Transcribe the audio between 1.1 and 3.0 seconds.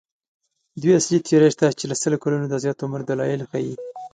تیورۍ شته چې له سلو کلونو د زیات